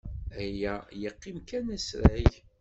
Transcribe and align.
Aya 0.41 0.75
yeqqim 1.01 1.37
kan 1.47 1.65
asrag. 1.75 2.31